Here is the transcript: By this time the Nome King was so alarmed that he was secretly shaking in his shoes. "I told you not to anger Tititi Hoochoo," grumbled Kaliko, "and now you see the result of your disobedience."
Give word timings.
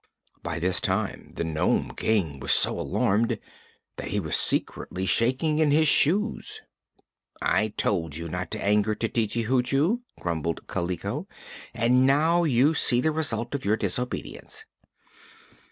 By 0.41 0.57
this 0.57 0.81
time 0.81 1.33
the 1.35 1.43
Nome 1.43 1.91
King 1.91 2.39
was 2.39 2.51
so 2.53 2.79
alarmed 2.79 3.37
that 3.97 4.07
he 4.07 4.19
was 4.19 4.35
secretly 4.35 5.05
shaking 5.05 5.59
in 5.59 5.69
his 5.69 5.87
shoes. 5.87 6.63
"I 7.39 7.67
told 7.77 8.15
you 8.15 8.27
not 8.27 8.49
to 8.49 8.65
anger 8.65 8.95
Tititi 8.95 9.43
Hoochoo," 9.43 9.99
grumbled 10.19 10.65
Kaliko, 10.65 11.27
"and 11.75 12.07
now 12.07 12.45
you 12.45 12.73
see 12.73 12.99
the 12.99 13.11
result 13.11 13.53
of 13.53 13.63
your 13.63 13.77
disobedience." 13.77 14.65